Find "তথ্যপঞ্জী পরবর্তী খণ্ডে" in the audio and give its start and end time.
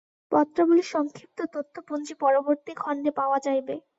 1.53-3.11